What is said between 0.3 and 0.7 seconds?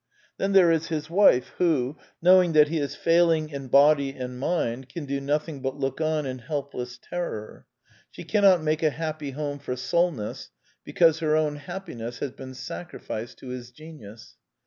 Then